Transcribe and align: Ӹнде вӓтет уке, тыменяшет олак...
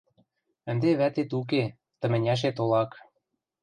Ӹнде 0.69 0.89
вӓтет 0.99 1.31
уке, 1.39 1.63
тыменяшет 1.99 2.55
олак... 2.63 2.91